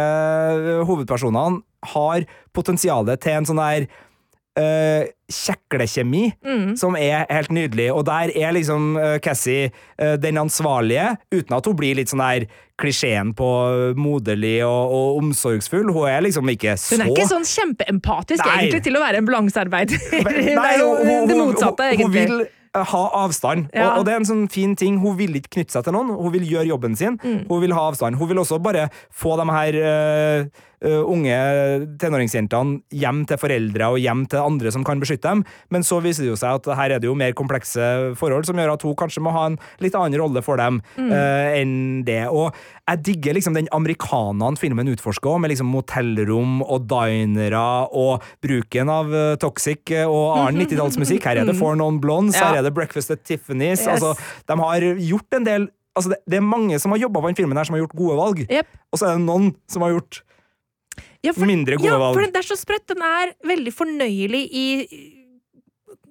[0.88, 1.60] hovedpersonene
[1.92, 2.24] har
[2.56, 3.90] potensialet til en sånn der
[4.58, 6.76] eh, kjeklekjemi Mm.
[6.78, 7.90] som er helt nydelig.
[7.94, 12.22] Og der er liksom uh, Cassie uh, den ansvarlige, uten at hun blir litt sånn
[12.22, 12.46] der
[12.80, 13.48] klisjeen på
[13.98, 15.90] moderlig og, og omsorgsfull.
[15.96, 18.58] Hun er liksom ikke så Hun er ikke sånn kjempeempatisk Nei.
[18.66, 19.98] egentlig til å være ambulansearbeider.
[20.12, 22.28] det er jo hun- hun- det motsatte, hun, hun egentlig.
[22.30, 23.94] vil ha avstand, Ja.
[23.94, 24.98] og, og det er en sånn fin ting.
[25.00, 27.16] Hun vil ikke knytte seg til noen, hun vil gjøre jobben sin.
[27.24, 27.46] Mm.
[27.48, 28.18] Hun vil ha avstand.
[28.20, 30.46] Hun vil også bare få de her eh,
[30.84, 31.36] unge
[32.02, 36.26] tenåringsjentene hjem til foreldre og hjem til andre som kan beskytte dem, men så viser
[36.26, 38.96] det jo seg at her er det jo mer komplekse forhold som gjør at hun
[39.00, 41.12] kanskje må ha en litt annen rolle for dem Mm.
[41.12, 42.28] eh, enn det.
[42.30, 42.54] Og
[42.88, 47.64] jeg digger liksom den amerikaneren filmen utforsker, med liksom motellrom og dinere
[47.96, 51.24] og bruken av uh, toxic eh, og annen 90-tallsmusikk.
[51.26, 52.36] Her er det For Non Blondes.
[52.40, 52.52] Ja.
[52.54, 53.82] her er det Breakfast at Tiffany's.
[53.84, 53.88] Yes.
[53.88, 54.14] Altså,
[54.48, 57.38] de har gjort en del altså det, det er mange som har jobba på den
[57.38, 58.68] filmen her som har gjort gode valg, Yep.
[58.92, 60.18] og så er det noen som har gjort
[61.26, 62.18] Ja, for, mindre gode ja, valg.
[62.18, 62.88] for det er så sprøtt.
[62.92, 64.66] Den er veldig fornøyelig i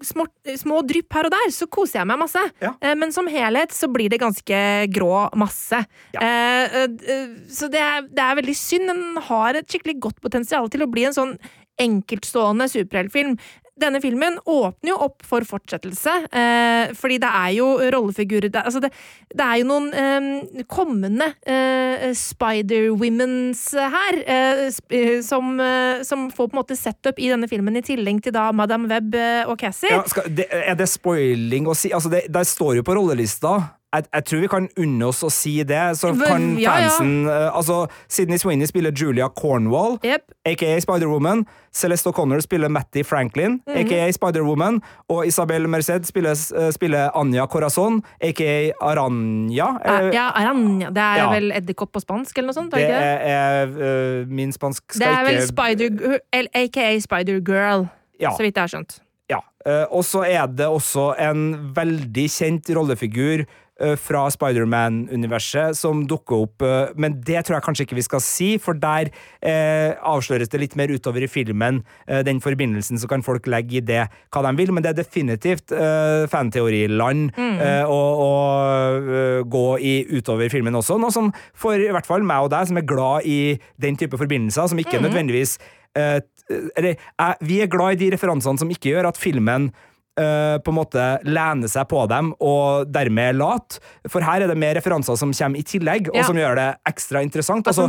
[0.05, 0.27] små,
[0.59, 2.43] små drypp her og der, så koser jeg meg masse.
[2.63, 2.75] Ja.
[2.81, 4.61] Eh, Men som helhet så blir det ganske
[4.95, 5.85] grå masse.
[6.17, 6.21] Ja.
[6.21, 8.91] Eh, eh, Så det er, det er veldig synd.
[8.93, 11.37] Den har et skikkelig godt potensial til å bli en sånn
[11.81, 13.39] enkeltstående superheltfilm.
[13.75, 18.79] Denne filmen åpner jo opp for fortsettelse, eh, fordi det er jo rollefigurer det, altså
[18.85, 18.93] det,
[19.35, 26.29] det er jo noen eh, kommende eh, Spider-Womens her, eh, sp eh, som, eh, som
[26.31, 29.19] får på en måte setup i denne filmen, i tillegg til da Madame Webb
[29.51, 29.91] og Cassie.
[29.91, 31.91] Ja, skal, det, er det spoiling å si?
[31.91, 33.59] Altså, det, der står jo på rollelista.
[33.95, 37.51] Jeg, jeg tror vi kan unne oss å si det, så kan ja, fansen ja.
[37.55, 40.27] Altså, Sydney Sweeney spiller Julia Cornwall, yep.
[40.45, 41.45] aka Spider-Woman.
[41.75, 43.77] Celeste O'Connor spiller Matty Franklin, Mhm.
[43.81, 44.81] aka Spider-Woman.
[45.11, 49.69] Og Isabel Merced spiller, eh, spiller Anja Corazon, aka Aranya.
[49.85, 50.91] Eh, Eh, ja, Aranya.
[50.91, 51.31] Det er ja.
[51.31, 52.71] vel edderkopp på spansk, eller noe sånt?
[52.75, 57.89] Det det er, er eh, min spansk Det er vel ikke Spider, aka Spider-Girl,
[58.21, 59.01] så vidt jeg har skjønt.
[59.33, 59.41] Ja.
[59.65, 66.43] eh, og så er det også en veldig kjent rollefigur eh, fra Spiderman-universet som dukker
[66.45, 69.09] opp, eh, men det tror jeg kanskje ikke vi skal si, for der
[69.41, 73.79] eh, avsløres det litt mer utover i filmen, eh, den forbindelsen, så kan folk legge
[73.81, 79.65] i det hva de vil, men det er definitivt eh, fanteoriland eh, å, å gå
[79.81, 82.87] i utover filmen også, noe som for i hvert fall meg og deg, som er
[82.93, 85.57] glad i den type forbindelser, som ikke nødvendigvis
[85.97, 87.01] eh, eller,
[87.41, 89.71] vi er glad i de referansene som ikke gjør at filmen
[90.15, 93.81] Uh, på en måte lener seg på dem og dermed late.
[93.83, 94.11] lat.
[94.13, 97.19] For her er det mer referanser som kommer i tillegg, og som gjør det ekstra
[97.27, 97.67] interessant.
[97.67, 97.89] Altså,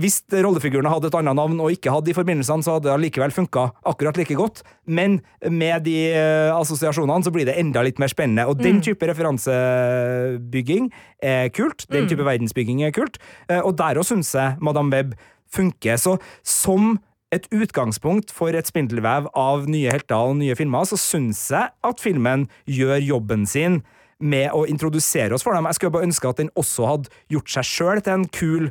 [0.00, 3.36] hvis rollefigurene hadde et annet navn og ikke hadde de forbindelsene, så hadde det allikevel
[3.36, 4.64] funka akkurat like godt.
[4.88, 8.48] Men med de uh, assosiasjonene så blir det enda litt mer spennende.
[8.48, 10.88] Og den type referansebygging
[11.20, 11.84] er kult.
[11.92, 13.20] Den type verdensbygging er kult.
[13.44, 15.16] Uh, og der òg syns jeg Madame Web
[15.52, 16.00] funker.
[16.00, 16.94] Så som
[17.32, 22.02] et utgangspunkt for et spindelvev av nye helter og nye filmer, så syns jeg at
[22.02, 23.80] filmen gjør jobben sin
[24.22, 25.66] med å introdusere oss for dem.
[25.66, 28.68] Jeg skulle bare ønske at den også hadde gjort seg sjøl til en kul,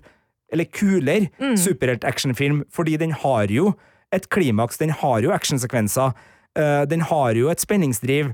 [0.51, 3.73] eller kulere, superhelt-actionfilm, fordi den har jo
[4.15, 6.13] et klimaks, den har jo actionsekvenser,
[6.59, 8.33] eh, den har jo et spenningsdriv,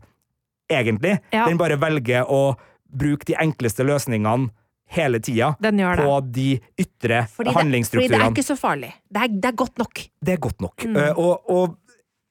[0.69, 1.19] egentlig.
[1.31, 1.45] Ja.
[1.47, 4.49] Den bare velger å bruke de enkleste løsningene
[4.95, 8.93] hele tida på de ytre Fordi det, fordi det er ikke så farlig.
[9.09, 10.03] Det er, det er godt nok.
[10.23, 10.87] Det er godt nok.
[10.87, 10.95] Mm.
[10.95, 11.77] Uh, og og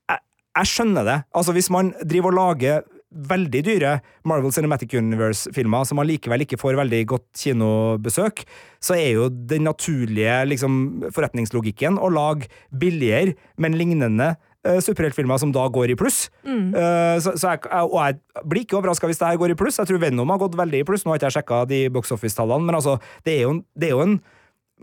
[0.08, 0.20] jeg,
[0.56, 1.16] jeg skjønner det.
[1.34, 2.84] Altså, hvis man driver og lager
[3.16, 3.92] veldig dyre
[4.28, 8.42] Marvel Cinematic Universe-filmer som allikevel ikke får veldig godt kinobesøk,
[8.82, 14.34] så er jo den naturlige liksom, forretningslogikken å lage billigere, men lignende
[14.66, 16.26] uh, superheltfilmer som da går i pluss.
[16.44, 16.72] Mm.
[16.74, 19.58] Eh, så, så jeg, jeg, og jeg blir ikke overraska hvis det her går i
[19.58, 19.78] pluss.
[19.80, 21.06] Jeg tror Venom har gått veldig i pluss.
[21.06, 23.88] Nå har ikke jeg sjekka de box office-tallene, men altså, det er jo, en- det
[23.92, 24.18] er jo en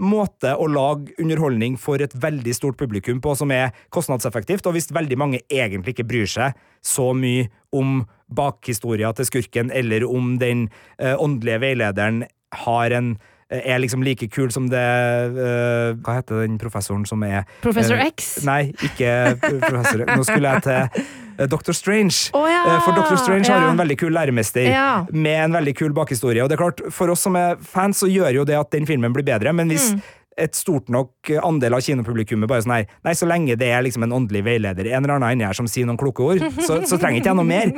[0.01, 4.89] måte å lage underholdning for et veldig stort publikum på som er kostnadseffektivt, og hvis
[4.89, 7.45] veldig mange egentlig ikke bryr seg så mye
[7.77, 7.99] om
[8.33, 10.65] bakhistoria til skurken, eller om den
[10.97, 12.23] eh, åndelige veilederen
[12.65, 13.13] har en
[13.49, 18.05] er liksom like kul som det uh, Hva heter den professoren som er Professor uh,
[18.07, 18.43] X?
[18.47, 21.03] Nei, ikke professor Nå skulle jeg til
[21.39, 21.73] eh, Dr.
[21.73, 22.29] Strange.
[22.37, 23.17] Oh, ja, Eh, For Dr.
[23.19, 25.05] Strange har jo en veldig kul læremester Ja.
[25.11, 26.43] med en veldig kul bakhistorie.
[26.43, 28.85] Og det er klart, For oss som er fans, så gjør jo det at den
[28.89, 30.01] filmen blir bedre, men hvis Mm.
[30.37, 34.05] Et stort nok andel av kinopublikummet bare sånn her Nei, så lenge det er liksom
[34.07, 36.97] en åndelig veileder, en eller annen inni her som sier noen kloke ord, så, så
[37.01, 37.71] trenger ikke jeg noe mer.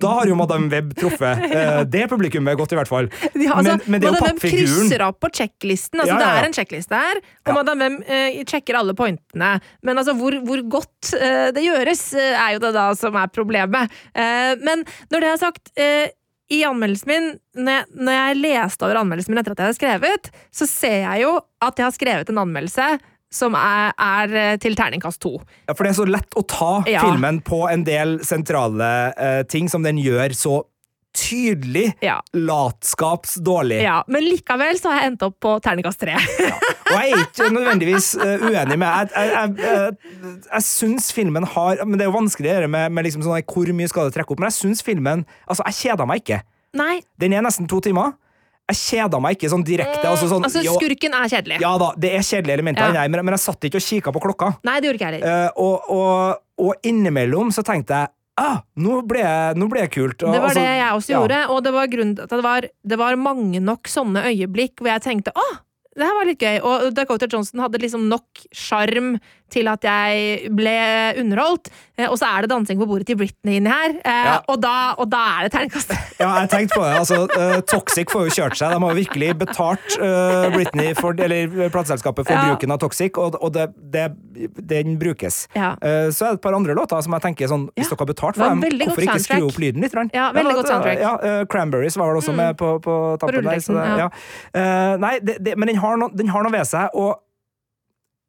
[0.00, 1.84] Da har jo Madame Web truffet ja.
[1.94, 3.10] det publikummet godt, i hvert fall.
[3.32, 6.02] Ja, altså, men, men det er jo Madame Web krysser av på sjekklisten.
[6.02, 7.54] Altså, Ja, Det er en sjekkliste her, og.
[7.58, 9.52] Madame Web eh, sjekker alle pointene.
[9.86, 13.32] Men altså, hvor, hvor godt eh, det gjøres, eh, er jo det da som er
[13.34, 13.94] problemet.
[14.14, 16.12] Eh, men når det er sagt eh,
[16.54, 17.26] i anmeldelsen min,
[17.58, 21.00] når jeg, når jeg leste over anmeldelsen min etter at jeg hadde skrevet, så ser
[21.02, 22.88] jeg jo at jeg har skrevet en anmeldelse
[23.34, 25.32] som er, er eh, til terningkast to.
[25.66, 27.02] Ja, for det er så lett å ta Ja.
[27.02, 30.60] filmen på en del sentrale uh, ting som den gjør så
[31.14, 32.18] tydelig Ja.
[32.34, 33.82] latskapsdårlig.
[33.82, 34.02] ja.
[34.08, 36.14] Men likevel så har jeg endt opp på terningkast tre.
[36.14, 41.46] Og jeg er ikke nødvendigvis eh, uenig med Jeg, jeg, jeg, jeg, jeg syns filmen
[41.54, 44.14] har Men det er jo vanskelig å med, med liksom sånn, hvor mye skal det
[44.18, 46.42] trekke opp, men jeg syns filmen Altså, jeg kjeda meg ikke.
[46.74, 48.14] Nei, Den er nesten to timer.
[48.70, 50.06] Jeg kjeda meg ikke sånn direkte.
[50.08, 51.58] Altså, sånn, altså skurken er kjedelig.
[51.60, 53.02] ja da, det er kjedelige elementer, Ja.
[53.12, 54.48] men, men jeg satt ikke og kikka på klokka.
[54.64, 55.50] Nei, det gjorde ikke jeg heller.
[55.52, 58.08] Uh, og, og, og innimellom så tenkte jeg
[58.40, 60.22] ah, nå ble jeg, nå ble jeg kult.
[60.22, 61.18] Og, Det var altså, det jeg også ja.
[61.18, 65.04] gjorde, og det var grunnen det var, det var mange nok sånne øyeblikk hvor jeg
[65.06, 65.54] tenkte åh,
[65.94, 66.56] det her var litt gøy.
[66.66, 69.14] Og Dakota Johnson hadde liksom nok sjarm
[69.52, 70.72] til at jeg ble
[71.20, 71.68] underholdt.
[71.98, 74.40] Eh, Og så er det dansing på bordet til Britney inni her, eh, Ja.
[74.48, 75.92] og, da, og da er det terningkast.
[76.20, 76.94] Ja, jeg tenkte på det.
[76.98, 78.70] Altså, eh, Toxic får jo kjørt seg.
[78.70, 82.44] De har jo virkelig betalt eh, Britney, for, eller plateselskapet, for Ja.
[82.50, 84.06] bruken av Toxic, og, og det, det,
[84.70, 85.46] den brukes.
[85.54, 85.74] Ja.
[85.82, 88.10] Eh, så er det et par andre låter som jeg tenker sånn, hvis dere har
[88.10, 89.94] betalt for dem, hvorfor ikke skru opp lyden litt?
[90.14, 90.98] Ja, veldig godt soundtrack.
[90.98, 91.04] Mm.
[91.04, 93.62] Ja, Cranberries var vel også med på, på tampen der.
[93.62, 94.10] Så det,
[95.02, 95.14] nei,
[95.56, 97.20] men den har, no, den har noe ved seg, og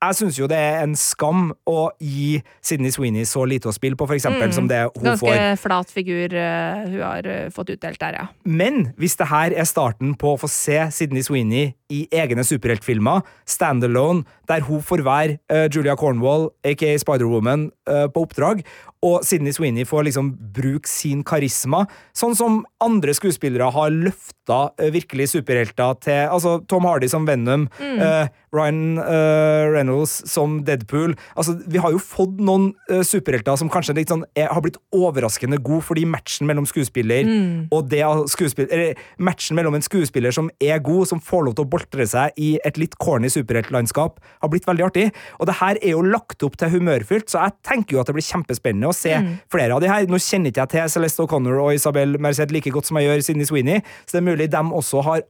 [0.04, 3.98] jeg syns jo det er en skam å gi Sydney Sweeney så lite å spille
[3.98, 5.12] på, for eksempel, som det hun Mm.
[5.12, 5.62] Ganske får.
[5.62, 8.26] flat figur uh, hun har uh, fått utdelt der, ja.
[8.44, 13.22] Men hvis det her er starten på å få se Sydney Sweeney i egne superheltfilmer,
[13.46, 18.64] standalone, der hun får være uh, Julia Cornwall, aka Spider-Woman, på oppdrag,
[19.06, 21.86] og Sidney Sweeney får liksom bruke sin karisma,
[22.18, 27.68] sånn som andre skuespillere har løfta eh, virkelig superhelter til Altså Tom Hardy som Venom,
[27.82, 31.16] eh, Ryan uh, Reynolds som Deadpool.
[31.36, 34.80] Altså, vi har jo fått noen uh, superhelter som kanskje litt sånn, er, har blitt
[34.96, 37.28] overraskende god fordi matchen mellom skuespiller
[37.74, 41.58] og det av skuespill, eller matchen mellom en skuespiller som er god, som får lov
[41.58, 45.10] til å boltre seg i et litt corny superheltlandskap, har blitt veldig artig.
[45.40, 48.18] Og det her er jo lagt opp til humørfylt, så jeg tenker jo at det
[48.18, 49.14] blir kjempespennende å se
[49.52, 50.10] flere av de her.
[50.10, 53.24] Nå kjenner ikke jeg til Celeste O'Connor og Isabel Merced like godt som jeg gjør
[53.30, 55.26] Sydney Sweeney, så det er mulig de også har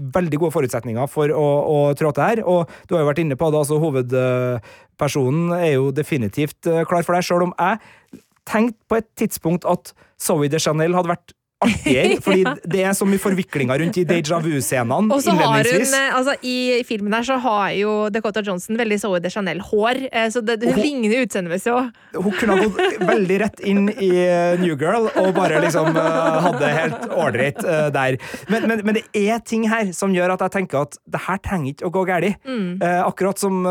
[0.00, 2.42] veldig gode forutsetninger for å, å trå til her.
[2.48, 7.04] Og du har jo vært inne på det, altså hovedpersonen er jo definitivt eh, klar
[7.06, 11.34] for deg, sjøl om jeg tenkte på et tidspunkt at Zoe de Chanel hadde vært
[11.64, 15.84] artigere, fordi det er så mye forviklinger rundt i déjà vu-scenene Og så har hun,
[15.84, 20.28] eh, altså I filmen her så har jo Dakota Johnson veldig Zoe de Chanel-hår, eh,
[20.32, 21.90] så det, hun hun- ligner utseendemessig òg.
[22.16, 26.40] Hun kunne ha gått veldig rett inn i eh, New Girl og bare liksom uh,
[26.46, 28.16] hadde helt ålreit uh, der.
[28.50, 31.40] Men, men, men det er ting her som gjør at jeg tenker at det her
[31.44, 32.40] trenger ikke å gå galt.
[32.50, 33.62] Eh, akkurat som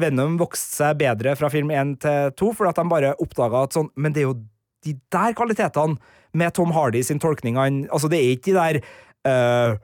[0.00, 3.76] Venom vokste seg bedre fra film 1 til 2, fordi at de bare oppdaga at
[3.76, 4.36] sånn Men det er jo
[4.86, 5.98] de der kvalitetene
[6.34, 8.80] med Tom Hardy sin tolkning av Altså, det er ikke de der
[9.28, 9.76] uh,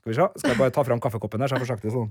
[0.00, 1.92] Skal vi se, skal jeg bare ta fram kaffekoppen her, så jeg får sagt det
[1.94, 2.10] sånn.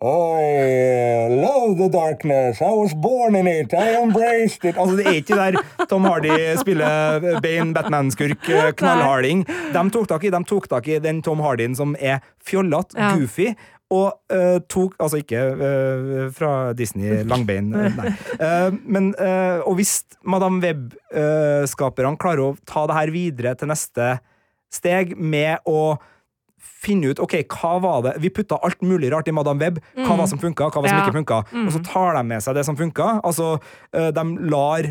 [0.00, 2.62] I love the darkness.
[2.62, 3.74] I was born in it.
[3.74, 4.78] I embraced it.
[4.80, 9.44] Altså, det er ikke der Tom Hardy spiller Bane, Batman-skurk, eh, knallharding.
[9.74, 13.12] De tok tak i de tok tak i den Tom Hardyen som er fjollete, Ja.
[13.12, 13.50] goofy.
[13.90, 18.12] Og uh, tok Altså ikke uh, fra Disney Langbein, eh, nei.
[18.38, 19.10] Uh, men
[19.66, 24.16] Og hvis Madame Web-skaperne klarer å ta det her videre til neste
[24.70, 25.98] steg med å
[26.80, 29.80] finne ut ok, hva var det Vi putta alt mulig rart i Madame Web.
[29.98, 31.06] Hva var som funka, hva var som Ja.
[31.08, 31.40] ikke funka.
[31.66, 33.08] Og så tar de med seg det som funka.
[33.26, 33.58] Altså,
[33.92, 34.88] de lar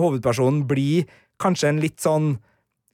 [0.00, 1.04] hovedpersonen bli
[1.42, 2.32] kanskje en litt sånn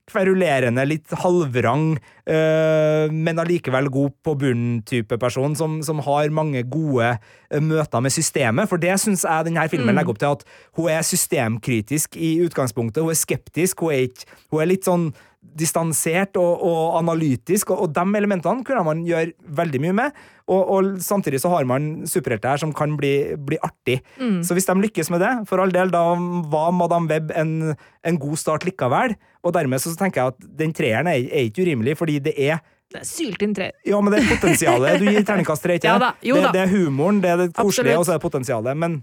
[0.07, 1.97] kverulerende, litt halvrang,
[2.31, 8.15] eh, men allikevel god på bunnen-type person, som, som har mange gode eh, møter med
[8.15, 8.71] systemet.
[8.71, 10.47] For det syns jeg denne filmen legger opp til, at
[10.79, 13.03] hun er systemkritisk i utgangspunktet.
[13.03, 15.11] Hun er skeptisk, hun er, ikke, hun er litt sånn
[15.57, 20.21] distansert og, og analytisk, og, og de elementene kunne man gjøre veldig mye med.
[20.47, 23.99] Og, og samtidig så har man superhelter her som kan bli, bli artig.
[24.47, 26.05] Så hvis de lykkes med det, for all del, da
[26.53, 27.75] var Madame Web en,
[28.07, 29.17] en god start likevel.
[29.43, 32.63] Og dermed så tenker jeg at den treeren er, er ikke urimelig, fordi det er
[33.03, 33.73] Syltynn tre.
[33.85, 37.19] ja, men det er potensialet du gir terningkast tre, ikke Ja det, det er humoren,
[37.21, 38.79] det er det koselige, og så er det potensialet.
[38.79, 39.01] Men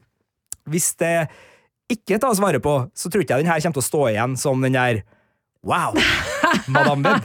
[0.72, 1.28] hvis det
[1.92, 4.40] ikke tas vare på, så tror ikke jeg den her kommer til å stå igjen
[4.40, 5.04] som den der
[5.64, 6.00] Wow!
[6.74, 7.24] Madame Web.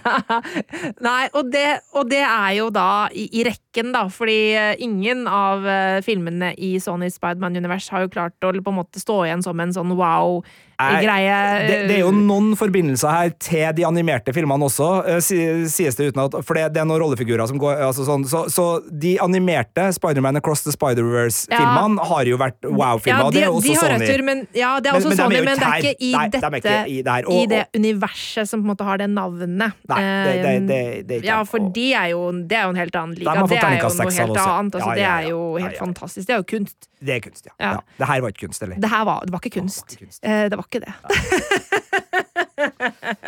[1.04, 5.26] Nei, og det, og det er jo da i, i rekken, da, fordi eh, ingen
[5.30, 9.44] av eh, filmene i Sony Spiderman-univers har jo klart å på en måte stå igjen
[9.44, 11.36] som en sånn wow-greie.
[11.68, 16.10] Det, det er jo noen forbindelser her til de animerte filmene også, eh, sies det
[16.10, 19.16] uten at For det, det er noen rollefigurer som går altså sånn, så, så de
[19.22, 23.22] animerte Spiderman Across the Spider-Verse-filmene har jo vært wow-filmer.
[23.22, 24.22] Ja, og det er også de har Sony.
[24.26, 26.18] men, ja, det er Men- også Sony, de er men det er ikke i de
[26.18, 29.74] er dette ikke i I det universet som på en måte har det navnet.
[29.90, 32.70] Nei, det- det- det- det er ikke ja, for de er jo, det er jo
[32.76, 33.34] en helt annen liga.
[33.34, 34.74] Det er jo noe helt annet.
[34.78, 36.26] Altså, det er jo helt fantastisk.
[36.30, 36.88] Det er jo kunst.
[37.02, 37.52] Det er kunst, ja.
[37.60, 37.74] Ja.
[37.98, 38.76] Det her var ikke kunst, eller?
[38.82, 39.96] Det her var, det var ikke kunst.
[40.22, 40.94] Eh, Det var ikke det.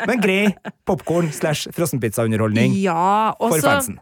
[0.06, 0.54] Men grei
[0.88, 3.98] popkorn slash frossenpizzaunderholdning Ja, for fansen.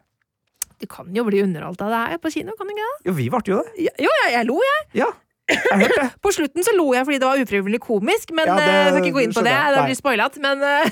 [0.78, 3.08] Du kan jo bli underholdt av det her på kino, kan du ikke det?
[3.08, 3.88] Jo, vi ble jo det.
[3.98, 4.84] Jo, jeg, jeg lo, jeg.
[5.02, 5.08] Ja.
[6.24, 8.92] På slutten så lo jeg fordi det var ufrivillig komisk, men Ja, det eh, jeg
[8.92, 9.56] skal ikke gå inn på det.
[9.74, 10.38] Det blir spoilet.
[10.44, 10.90] Men eh,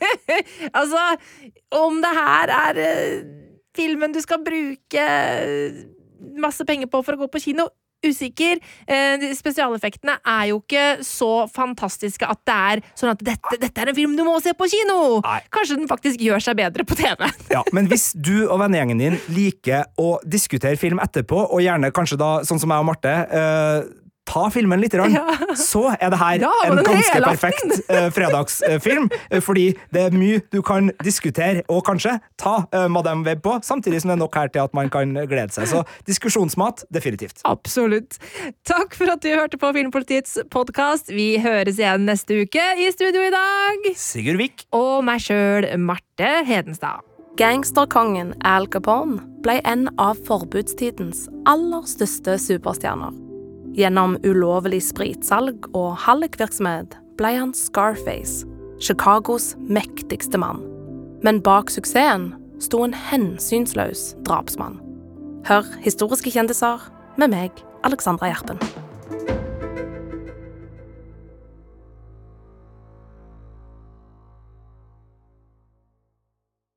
[0.80, 1.04] altså
[1.84, 3.14] Om det her er eh,
[3.76, 5.80] filmen du skal bruke eh,
[6.40, 7.68] masse penger på for å gå på kino
[8.04, 8.60] Usikker.
[8.86, 13.92] Eh, spesialeffektene er jo ikke så fantastiske at det er sånn at dette, dette er
[13.92, 15.20] en film du må se på kino!
[15.24, 15.40] Nei.
[15.54, 17.26] Kanskje den faktisk gjør seg bedre på TV.
[17.54, 22.18] Ja, men hvis du og vennegjengen din liker å diskutere film etterpå, og gjerne kanskje
[22.18, 25.36] da, sånn som jeg og Marte, eh, ta filmen litt, rann, Ja.
[25.54, 29.10] så er det her Ja, en ganske perfekt uh, fredagsfilm.
[29.32, 33.58] Uh, fordi det er mye du kan diskutere, og kanskje ta uh, Madame Web på,
[33.62, 35.68] samtidig som det er nok her til at man kan glede seg.
[35.70, 37.40] Så diskusjonsmat, definitivt.
[37.44, 38.18] Absolutt.
[38.68, 41.12] Takk for at du hørte på Filmpolitiets podkast.
[41.12, 42.64] Vi høres igjen neste uke.
[42.80, 44.66] I studio i dag Sigurd Vik.
[44.72, 47.04] og meg sjøl, Marte Hedenstad.
[47.38, 53.23] Gangsterkongen Al Capone ble en av forbudstidens aller største superstjerner.
[53.74, 58.46] Gjennom ulovlig spritsalg og hallikvirksomhet ble han Scarface,
[58.78, 60.62] Chicagos mektigste mann.
[61.26, 62.30] Men bak suksessen
[62.62, 64.78] sto en hensynsløs drapsmann.
[65.48, 66.86] Hør historiske kjendiser
[67.18, 68.62] med meg, Alexandra Gjerpen.